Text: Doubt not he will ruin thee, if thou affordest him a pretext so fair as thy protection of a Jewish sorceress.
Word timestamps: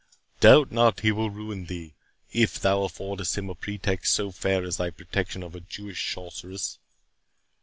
Doubt 0.39 0.71
not 0.71 1.01
he 1.01 1.11
will 1.11 1.29
ruin 1.29 1.65
thee, 1.67 1.93
if 2.33 2.59
thou 2.59 2.79
affordest 2.79 3.37
him 3.37 3.51
a 3.51 3.53
pretext 3.53 4.15
so 4.15 4.31
fair 4.31 4.63
as 4.63 4.77
thy 4.77 4.89
protection 4.89 5.43
of 5.43 5.53
a 5.53 5.59
Jewish 5.59 6.11
sorceress. 6.15 6.79